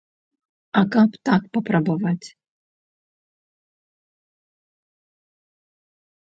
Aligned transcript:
А 0.79 0.81
каб 0.93 1.09
так 1.29 1.41
папрабаваць. 1.57 2.27